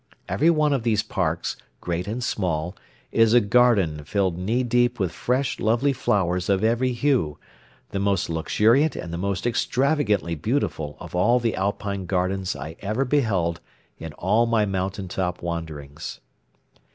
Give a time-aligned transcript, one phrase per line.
[0.27, 2.75] Every one of these parks, great and small,
[3.11, 7.37] is a garden filled knee deep with fresh, lovely flowers of every hue,
[7.91, 13.05] the most luxuriant and the most extravagantly beautiful of all the alpine gardens I ever
[13.05, 13.59] beheld
[13.99, 16.19] in all my mountain top wanderings.